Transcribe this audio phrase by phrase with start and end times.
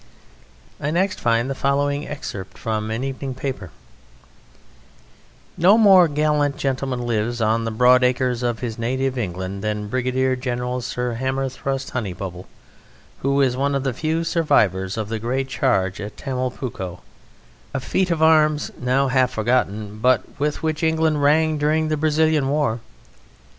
[0.79, 3.69] I next find the following excerpt from an evening paper:
[5.57, 10.35] "No more gallant gentleman lives on the broad acres of his native England than Brigadier
[10.35, 12.47] General Sir Hammerthrust Honeybubble,
[13.19, 17.01] who is one of the few survivors of the great charge at Tamulpuco,
[17.71, 22.49] a feat of arms now half forgotten, but with which England rang during the Brazilian
[22.49, 22.79] War.